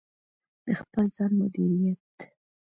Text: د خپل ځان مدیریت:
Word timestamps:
د 0.65 0.67
خپل 0.79 1.05
ځان 1.15 1.31
مدیریت: 1.41 2.15